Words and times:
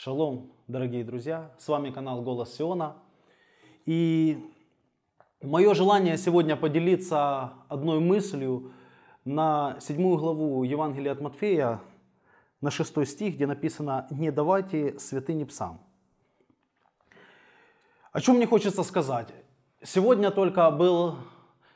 Шалом, 0.00 0.52
дорогие 0.68 1.02
друзья! 1.02 1.50
С 1.58 1.66
вами 1.66 1.90
канал 1.90 2.22
Голос 2.22 2.54
Сиона. 2.54 2.98
И 3.84 4.38
мое 5.42 5.74
желание 5.74 6.16
сегодня 6.16 6.54
поделиться 6.54 7.54
одной 7.68 7.98
мыслью 7.98 8.70
на 9.24 9.76
седьмую 9.80 10.16
главу 10.18 10.62
Евангелия 10.62 11.10
от 11.10 11.20
Матфея, 11.20 11.80
на 12.60 12.70
шестой 12.70 13.06
стих, 13.06 13.34
где 13.34 13.48
написано 13.48 14.06
«Не 14.10 14.30
давайте 14.30 14.96
святыни 15.00 15.42
псам». 15.42 15.80
О 18.12 18.20
чем 18.20 18.36
мне 18.36 18.46
хочется 18.46 18.84
сказать? 18.84 19.34
Сегодня 19.82 20.30
только 20.30 20.70
был 20.70 21.16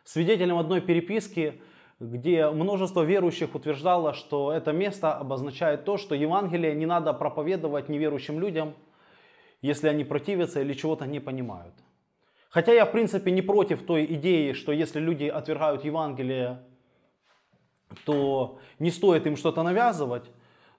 свидетелем 0.04 0.58
одной 0.58 0.80
переписки, 0.80 1.60
где 2.02 2.50
множество 2.50 3.02
верующих 3.02 3.54
утверждало, 3.54 4.12
что 4.12 4.52
это 4.52 4.72
место 4.72 5.14
обозначает 5.14 5.84
то, 5.84 5.96
что 5.96 6.16
Евангелие 6.16 6.74
не 6.74 6.84
надо 6.84 7.12
проповедовать 7.12 7.88
неверующим 7.88 8.40
людям, 8.40 8.74
если 9.60 9.86
они 9.86 10.02
противятся 10.02 10.60
или 10.60 10.72
чего-то 10.72 11.06
не 11.06 11.20
понимают. 11.20 11.74
Хотя 12.50 12.72
я 12.72 12.86
в 12.86 12.92
принципе 12.92 13.30
не 13.30 13.40
против 13.40 13.86
той 13.86 14.04
идеи, 14.04 14.52
что 14.52 14.72
если 14.72 14.98
люди 14.98 15.26
отвергают 15.26 15.84
Евангелие, 15.84 16.58
то 18.04 18.58
не 18.80 18.90
стоит 18.90 19.26
им 19.26 19.36
что-то 19.36 19.62
навязывать, 19.62 20.24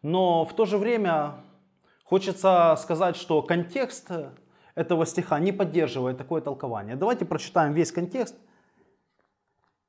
но 0.02 0.44
в 0.44 0.54
то 0.54 0.66
же 0.66 0.78
время 0.78 1.36
хочется 2.04 2.76
сказать, 2.78 3.16
что 3.16 3.42
контекст 3.42 4.12
этого 4.76 5.06
стиха 5.06 5.40
не 5.40 5.54
поддерживает 5.54 6.18
такое 6.18 6.42
толкование. 6.42 6.98
Давайте 6.98 7.24
прочитаем 7.24 7.72
весь 7.72 7.94
контекст– 7.94 8.36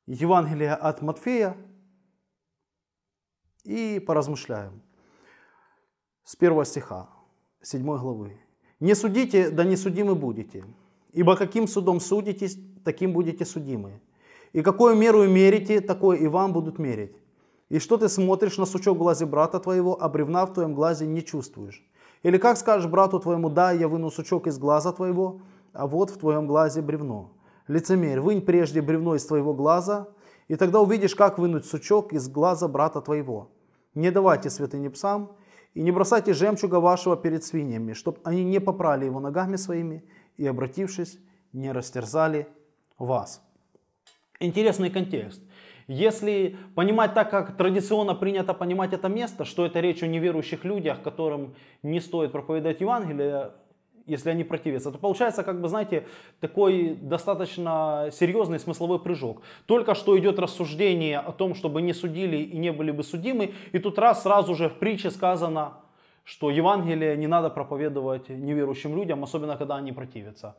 Евангелие 0.06 0.74
от 0.74 1.00
Матфея 1.00 1.56
и 3.64 3.98
поразмышляем. 4.06 4.82
С 6.24 6.36
первого 6.36 6.66
стиха, 6.66 7.08
7 7.62 7.82
главы. 7.82 8.38
«Не 8.80 8.94
судите, 8.94 9.50
да 9.50 9.64
не 9.64 9.76
судимы 9.76 10.14
будете, 10.14 10.64
ибо 11.12 11.36
каким 11.36 11.66
судом 11.66 12.00
судитесь, 12.00 12.58
таким 12.84 13.14
будете 13.14 13.46
судимы. 13.46 14.00
И 14.52 14.60
какую 14.60 14.94
меру 14.94 15.26
мерите, 15.26 15.80
такое 15.80 16.18
и 16.18 16.26
вам 16.26 16.52
будут 16.52 16.78
мерить. 16.78 17.16
И 17.70 17.78
что 17.78 17.96
ты 17.96 18.10
смотришь 18.10 18.58
на 18.58 18.66
сучок 18.66 18.96
в 18.96 19.00
глазе 19.00 19.24
брата 19.24 19.58
твоего, 19.58 19.96
а 20.02 20.08
бревна 20.10 20.44
в 20.44 20.52
твоем 20.52 20.74
глазе 20.74 21.06
не 21.06 21.24
чувствуешь? 21.24 21.82
Или 22.22 22.36
как 22.36 22.58
скажешь 22.58 22.90
брату 22.90 23.20
твоему, 23.20 23.48
да, 23.48 23.72
я 23.72 23.88
выну 23.88 24.10
сучок 24.10 24.46
из 24.46 24.58
глаза 24.58 24.92
твоего, 24.92 25.40
а 25.72 25.86
вот 25.86 26.10
в 26.10 26.18
твоем 26.18 26.46
глазе 26.46 26.82
бревно? 26.82 27.32
Лицемерь, 27.68 28.20
вынь 28.20 28.42
прежде 28.42 28.82
бревно 28.82 29.14
из 29.14 29.24
твоего 29.24 29.54
глаза, 29.54 30.08
и 30.48 30.56
тогда 30.56 30.80
увидишь, 30.80 31.14
как 31.14 31.38
вынуть 31.38 31.64
сучок 31.64 32.12
из 32.12 32.28
глаза 32.28 32.68
брата 32.68 33.00
твоего. 33.00 33.50
Не 33.94 34.10
давайте 34.10 34.50
святыни 34.50 34.88
псам, 34.88 35.36
и 35.72 35.82
не 35.82 35.90
бросайте 35.90 36.34
жемчуга 36.34 36.80
вашего 36.80 37.16
перед 37.16 37.42
свиньями, 37.42 37.94
чтобы 37.94 38.18
они 38.24 38.44
не 38.44 38.60
попрали 38.60 39.06
его 39.06 39.20
ногами 39.20 39.56
своими, 39.56 40.04
и, 40.36 40.46
обратившись, 40.46 41.18
не 41.52 41.72
растерзали 41.72 42.48
вас. 42.98 43.42
Интересный 44.40 44.90
контекст. 44.90 45.42
Если 45.86 46.56
понимать 46.74 47.14
так, 47.14 47.30
как 47.30 47.56
традиционно 47.56 48.14
принято 48.14 48.54
понимать 48.54 48.92
это 48.92 49.08
место, 49.08 49.44
что 49.44 49.66
это 49.66 49.80
речь 49.80 50.02
о 50.02 50.06
неверующих 50.06 50.64
людях, 50.64 51.02
которым 51.02 51.54
не 51.82 52.00
стоит 52.00 52.32
проповедовать 52.32 52.80
Евангелие, 52.80 53.52
если 54.06 54.30
они 54.30 54.44
противятся, 54.44 54.90
то 54.90 54.98
получается, 54.98 55.42
как 55.42 55.60
бы, 55.60 55.68
знаете, 55.68 56.06
такой 56.40 56.94
достаточно 56.94 58.10
серьезный 58.12 58.58
смысловой 58.58 58.98
прыжок. 58.98 59.42
Только 59.66 59.94
что 59.94 60.18
идет 60.18 60.38
рассуждение 60.38 61.18
о 61.18 61.32
том, 61.32 61.54
чтобы 61.54 61.82
не 61.82 61.94
судили 61.94 62.36
и 62.36 62.56
не 62.58 62.72
были 62.72 62.90
бы 62.90 63.02
судимы, 63.02 63.54
и 63.72 63.78
тут 63.78 63.98
раз 63.98 64.22
сразу 64.22 64.54
же 64.54 64.68
в 64.68 64.74
притче 64.74 65.10
сказано, 65.10 65.74
что 66.24 66.50
Евангелие 66.50 67.16
не 67.16 67.26
надо 67.26 67.50
проповедовать 67.50 68.28
неверующим 68.28 68.96
людям, 68.96 69.22
особенно 69.24 69.56
когда 69.56 69.76
они 69.76 69.92
противятся. 69.92 70.56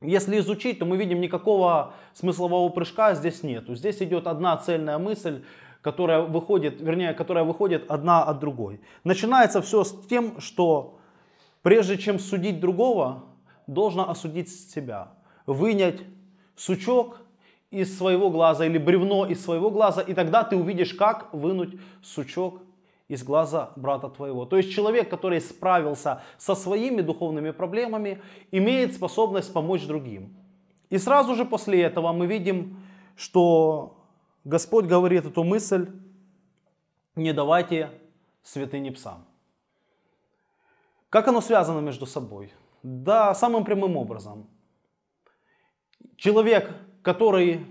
Если 0.00 0.38
изучить, 0.38 0.78
то 0.78 0.84
мы 0.84 0.96
видим 0.96 1.20
никакого 1.20 1.94
смыслового 2.12 2.68
прыжка 2.70 3.14
здесь 3.14 3.42
нету. 3.44 3.76
Здесь 3.76 4.02
идет 4.02 4.26
одна 4.26 4.56
цельная 4.56 4.98
мысль, 4.98 5.44
которая 5.80 6.22
выходит, 6.22 6.80
вернее, 6.80 7.12
которая 7.12 7.44
выходит 7.44 7.88
одна 7.88 8.24
от 8.24 8.40
другой. 8.40 8.80
Начинается 9.04 9.60
все 9.62 9.84
с 9.84 9.92
тем, 10.06 10.40
что 10.40 10.98
Прежде 11.62 11.96
чем 11.96 12.18
судить 12.18 12.60
другого, 12.60 13.24
должно 13.66 14.10
осудить 14.10 14.50
себя. 14.50 15.12
Вынять 15.46 16.00
сучок 16.56 17.20
из 17.70 17.96
своего 17.96 18.30
глаза 18.30 18.66
или 18.66 18.78
бревно 18.78 19.26
из 19.26 19.42
своего 19.42 19.70
глаза, 19.70 20.02
и 20.02 20.12
тогда 20.12 20.44
ты 20.44 20.56
увидишь, 20.56 20.92
как 20.94 21.32
вынуть 21.32 21.78
сучок 22.02 22.60
из 23.08 23.22
глаза 23.22 23.72
брата 23.76 24.08
твоего. 24.08 24.44
То 24.44 24.56
есть 24.56 24.72
человек, 24.72 25.08
который 25.08 25.40
справился 25.40 26.22
со 26.38 26.54
своими 26.54 27.00
духовными 27.00 27.50
проблемами, 27.50 28.20
имеет 28.50 28.94
способность 28.94 29.52
помочь 29.52 29.86
другим. 29.86 30.36
И 30.90 30.98
сразу 30.98 31.34
же 31.34 31.44
после 31.44 31.82
этого 31.82 32.12
мы 32.12 32.26
видим, 32.26 32.76
что 33.16 33.96
Господь 34.44 34.86
говорит 34.86 35.24
эту 35.24 35.44
мысль, 35.44 35.90
не 37.14 37.32
давайте 37.32 37.90
святыни 38.42 38.90
псам. 38.90 39.24
Как 41.12 41.28
оно 41.28 41.42
связано 41.42 41.80
между 41.80 42.06
собой? 42.06 42.50
Да, 42.82 43.34
самым 43.34 43.64
прямым 43.64 43.98
образом. 43.98 44.46
Человек, 46.16 46.70
который 47.02 47.66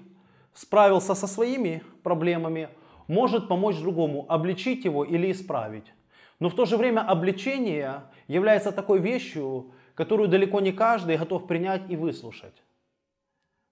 справился 0.54 1.16
со 1.16 1.26
своими 1.26 1.82
проблемами, 2.04 2.70
может 3.08 3.48
помочь 3.48 3.80
другому, 3.80 4.28
обличить 4.30 4.86
его 4.86 5.04
или 5.04 5.32
исправить. 5.32 5.92
Но 6.40 6.50
в 6.50 6.56
то 6.56 6.66
же 6.66 6.78
время 6.78 7.02
обличение 7.02 8.04
является 8.28 8.72
такой 8.72 9.00
вещью, 9.00 9.74
которую 9.96 10.30
далеко 10.30 10.62
не 10.62 10.72
каждый 10.72 11.18
готов 11.18 11.48
принять 11.48 11.90
и 11.90 11.96
выслушать. 11.96 12.62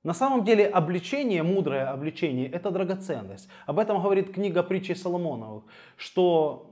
На 0.02 0.16
самом 0.16 0.46
деле 0.46 0.66
обличение, 0.66 1.44
мудрое 1.44 1.92
обличение, 1.92 2.50
это 2.50 2.72
драгоценность. 2.72 3.48
Об 3.68 3.78
этом 3.78 4.02
говорит 4.02 4.34
книга 4.34 4.64
притчи 4.64 4.94
Соломоновых, 4.94 5.64
что 5.96 6.72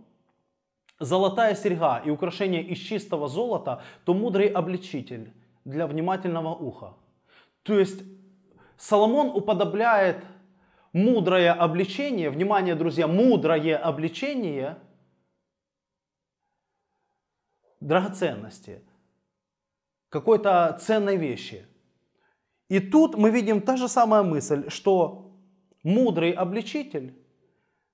золотая 0.99 1.55
серьга 1.55 1.99
и 1.99 2.09
украшение 2.09 2.63
из 2.63 2.79
чистого 2.79 3.27
золота, 3.27 3.81
то 4.05 4.13
мудрый 4.13 4.47
обличитель 4.47 5.33
для 5.65 5.87
внимательного 5.87 6.55
уха. 6.55 6.93
То 7.63 7.77
есть 7.77 8.03
Соломон 8.77 9.27
уподобляет 9.29 10.23
мудрое 10.93 11.51
обличение, 11.51 12.29
внимание, 12.29 12.75
друзья, 12.75 13.07
мудрое 13.07 13.77
обличение 13.77 14.77
драгоценности, 17.79 18.81
какой-то 20.09 20.77
ценной 20.81 21.17
вещи. 21.17 21.65
И 22.69 22.79
тут 22.79 23.15
мы 23.15 23.29
видим 23.29 23.61
та 23.61 23.77
же 23.77 23.87
самая 23.87 24.23
мысль, 24.23 24.69
что 24.69 25.31
мудрый 25.83 26.31
обличитель, 26.31 27.13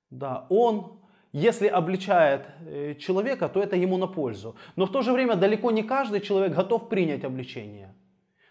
да, 0.10 0.46
он 0.50 1.03
если 1.34 1.68
обличает 1.68 2.46
э, 2.66 2.96
человека, 2.96 3.50
то 3.50 3.60
это 3.60 3.76
ему 3.76 3.98
на 3.98 4.08
пользу. 4.08 4.56
Но 4.76 4.86
в 4.86 4.92
то 4.92 5.02
же 5.02 5.12
время 5.12 5.36
далеко 5.36 5.72
не 5.72 5.84
каждый 5.84 6.22
человек 6.22 6.56
готов 6.56 6.90
принять 6.90 7.24
обличение. 7.24 7.94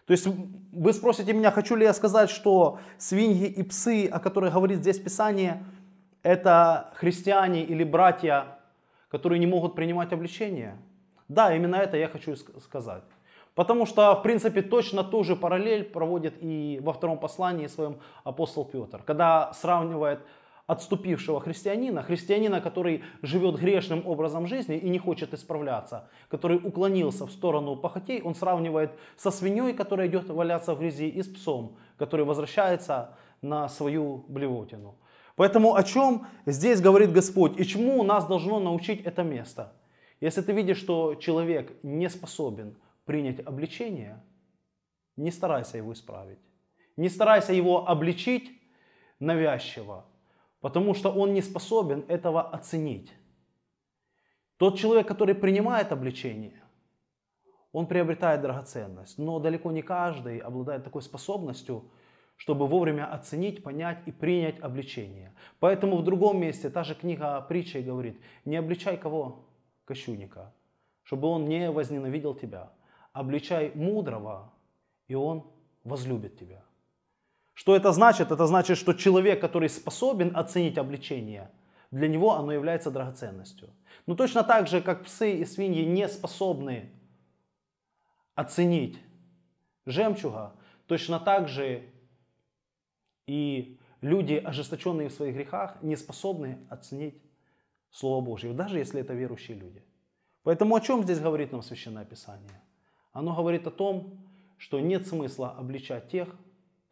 То 0.06 0.12
есть 0.12 0.26
вы 0.72 0.92
спросите 0.92 1.32
меня, 1.32 1.52
хочу 1.52 1.76
ли 1.76 1.84
я 1.84 1.94
сказать, 1.94 2.28
что 2.28 2.80
свиньи 2.98 3.46
и 3.46 3.62
псы, 3.62 4.08
о 4.08 4.18
которых 4.18 4.52
говорит 4.52 4.78
здесь 4.78 4.98
Писание, 4.98 5.62
это 6.24 6.92
христиане 6.96 7.62
или 7.62 7.84
братья, 7.84 8.58
которые 9.08 9.38
не 9.38 9.46
могут 9.46 9.76
принимать 9.76 10.12
обличение? 10.12 10.76
Да, 11.28 11.54
именно 11.54 11.76
это 11.76 11.96
я 11.96 12.08
хочу 12.08 12.34
сказать. 12.36 13.04
Потому 13.54 13.86
что, 13.86 14.14
в 14.14 14.22
принципе, 14.22 14.62
точно 14.62 15.04
ту 15.04 15.22
же 15.22 15.36
параллель 15.36 15.84
проводит 15.84 16.34
и 16.40 16.80
во 16.82 16.92
втором 16.92 17.18
послании 17.18 17.68
своем 17.68 17.98
апостол 18.24 18.64
Петр, 18.64 19.02
когда 19.04 19.52
сравнивает 19.52 20.20
отступившего 20.72 21.38
христианина, 21.38 22.02
христианина, 22.02 22.62
который 22.62 23.02
живет 23.20 23.56
грешным 23.56 24.06
образом 24.06 24.46
жизни 24.46 24.78
и 24.78 24.88
не 24.88 24.98
хочет 24.98 25.34
исправляться, 25.34 26.08
который 26.28 26.56
уклонился 26.56 27.26
в 27.26 27.30
сторону 27.30 27.76
похотей, 27.76 28.22
он 28.22 28.34
сравнивает 28.34 28.90
со 29.16 29.30
свиньей, 29.30 29.74
которая 29.74 30.08
идет 30.08 30.30
валяться 30.30 30.74
в 30.74 30.78
грязи, 30.78 31.08
и 31.08 31.22
с 31.22 31.28
псом, 31.28 31.76
который 31.98 32.24
возвращается 32.24 33.14
на 33.42 33.68
свою 33.68 34.24
блевотину. 34.28 34.96
Поэтому 35.36 35.74
о 35.74 35.82
чем 35.82 36.26
здесь 36.46 36.80
говорит 36.80 37.12
Господь 37.12 37.60
и 37.60 37.64
чему 37.64 38.02
нас 38.02 38.26
должно 38.26 38.58
научить 38.58 39.04
это 39.04 39.22
место? 39.22 39.74
Если 40.20 40.40
ты 40.40 40.52
видишь, 40.52 40.78
что 40.78 41.16
человек 41.16 41.72
не 41.82 42.08
способен 42.08 42.78
принять 43.04 43.40
обличение, 43.46 44.22
не 45.16 45.30
старайся 45.30 45.76
его 45.76 45.92
исправить. 45.92 46.38
Не 46.96 47.10
старайся 47.10 47.52
его 47.52 47.88
обличить 47.88 48.50
навязчиво, 49.18 50.04
потому 50.62 50.94
что 50.94 51.10
он 51.10 51.34
не 51.34 51.42
способен 51.42 52.04
этого 52.08 52.40
оценить. 52.40 53.12
Тот 54.56 54.78
человек, 54.78 55.08
который 55.08 55.34
принимает 55.34 55.92
обличение, 55.92 56.62
он 57.72 57.86
приобретает 57.86 58.42
драгоценность, 58.42 59.18
но 59.18 59.40
далеко 59.40 59.72
не 59.72 59.82
каждый 59.82 60.38
обладает 60.38 60.84
такой 60.84 61.02
способностью, 61.02 61.90
чтобы 62.36 62.66
вовремя 62.66 63.12
оценить, 63.12 63.62
понять 63.62 63.98
и 64.06 64.12
принять 64.12 64.60
обличение. 64.60 65.34
Поэтому 65.58 65.96
в 65.96 66.04
другом 66.04 66.40
месте 66.40 66.70
та 66.70 66.84
же 66.84 66.94
книга 66.94 67.40
притчи 67.40 67.78
говорит, 67.78 68.20
не 68.44 68.56
обличай 68.56 68.96
кого? 68.96 69.48
Кощунника. 69.84 70.54
чтобы 71.02 71.26
он 71.26 71.46
не 71.46 71.70
возненавидел 71.70 72.34
тебя. 72.34 72.72
Обличай 73.12 73.72
мудрого, 73.74 74.52
и 75.08 75.14
он 75.14 75.44
возлюбит 75.82 76.38
тебя. 76.38 76.62
Что 77.54 77.76
это 77.76 77.92
значит? 77.92 78.30
Это 78.30 78.46
значит, 78.46 78.78
что 78.78 78.94
человек, 78.94 79.40
который 79.40 79.68
способен 79.68 80.36
оценить 80.36 80.78
обличение, 80.78 81.50
для 81.90 82.08
него 82.08 82.32
оно 82.32 82.52
является 82.52 82.90
драгоценностью. 82.90 83.70
Но 84.06 84.14
точно 84.14 84.42
так 84.42 84.66
же, 84.66 84.80
как 84.80 85.04
псы 85.04 85.32
и 85.32 85.44
свиньи 85.44 85.84
не 85.84 86.08
способны 86.08 86.90
оценить 88.34 88.98
жемчуга, 89.84 90.54
точно 90.86 91.20
так 91.20 91.48
же 91.48 91.84
и 93.26 93.78
люди, 94.00 94.34
ожесточенные 94.34 95.08
в 95.08 95.12
своих 95.12 95.34
грехах, 95.34 95.82
не 95.82 95.96
способны 95.96 96.58
оценить 96.70 97.22
Слово 97.90 98.24
Божье, 98.24 98.52
даже 98.54 98.78
если 98.78 99.00
это 99.00 99.12
верующие 99.12 99.56
люди. 99.56 99.82
Поэтому 100.42 100.74
о 100.74 100.80
чем 100.80 101.02
здесь 101.02 101.20
говорит 101.20 101.52
нам 101.52 101.62
Священное 101.62 102.06
Писание? 102.06 102.60
Оно 103.12 103.34
говорит 103.36 103.66
о 103.66 103.70
том, 103.70 104.18
что 104.56 104.80
нет 104.80 105.06
смысла 105.06 105.50
обличать 105.50 106.08
тех, 106.08 106.34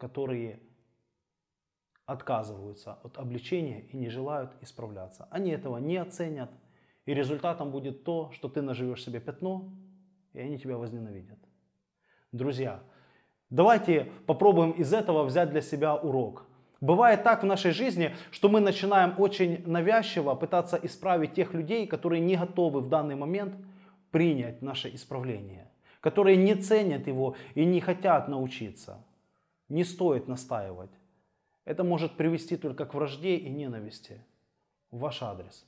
которые 0.01 0.59
отказываются 2.07 2.93
от 3.03 3.19
обличения 3.19 3.81
и 3.91 3.97
не 3.97 4.09
желают 4.09 4.51
исправляться. 4.61 5.27
Они 5.29 5.51
этого 5.51 5.77
не 5.77 5.97
оценят, 5.97 6.49
и 7.05 7.13
результатом 7.13 7.69
будет 7.69 8.03
то, 8.03 8.31
что 8.31 8.49
ты 8.49 8.63
наживешь 8.63 9.03
себе 9.03 9.19
пятно, 9.19 9.69
и 10.33 10.39
они 10.39 10.57
тебя 10.57 10.77
возненавидят. 10.77 11.37
Друзья, 12.31 12.79
давайте 13.51 14.11
попробуем 14.25 14.71
из 14.71 14.91
этого 14.91 15.23
взять 15.23 15.51
для 15.51 15.61
себя 15.61 15.95
урок. 15.95 16.47
Бывает 16.81 17.21
так 17.21 17.43
в 17.43 17.45
нашей 17.45 17.71
жизни, 17.71 18.15
что 18.31 18.49
мы 18.49 18.59
начинаем 18.59 19.13
очень 19.19 19.63
навязчиво 19.67 20.33
пытаться 20.33 20.79
исправить 20.81 21.35
тех 21.35 21.53
людей, 21.53 21.85
которые 21.85 22.21
не 22.21 22.37
готовы 22.37 22.79
в 22.79 22.89
данный 22.89 23.15
момент 23.15 23.53
принять 24.09 24.63
наше 24.63 24.89
исправление, 24.95 25.69
которые 25.99 26.37
не 26.37 26.55
ценят 26.55 27.05
его 27.05 27.35
и 27.53 27.65
не 27.65 27.81
хотят 27.81 28.27
научиться. 28.27 29.05
Не 29.71 29.85
стоит 29.85 30.27
настаивать. 30.27 30.91
Это 31.63 31.85
может 31.85 32.17
привести 32.17 32.57
только 32.57 32.85
к 32.85 32.93
вражде 32.93 33.37
и 33.37 33.49
ненависти 33.49 34.21
в 34.89 34.99
ваш 34.99 35.23
адрес. 35.23 35.65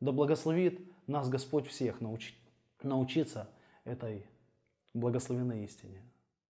Да 0.00 0.10
благословит 0.10 0.80
нас 1.06 1.28
Господь 1.28 1.66
всех 1.66 2.00
научить, 2.00 2.38
научиться 2.82 3.50
этой 3.84 4.24
благословенной 4.94 5.64
истине. 5.64 6.02